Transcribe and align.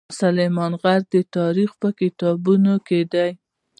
سلیمان 0.19 0.73
غر 0.81 1.01
د 1.13 1.15
تاریخ 1.37 1.69
په 1.81 1.89
کتابونو 1.99 2.73
کې 2.87 2.99
دی. 3.13 3.29